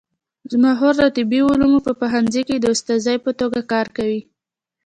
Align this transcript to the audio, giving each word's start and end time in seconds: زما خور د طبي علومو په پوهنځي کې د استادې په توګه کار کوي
زما 0.51 0.71
خور 0.79 0.95
د 0.99 1.03
طبي 1.15 1.39
علومو 1.49 1.79
په 1.87 1.91
پوهنځي 1.99 2.41
کې 2.47 2.55
د 2.59 2.65
استادې 2.75 3.15
په 3.25 3.31
توګه 3.39 3.59
کار 3.71 3.87
کوي 3.97 4.21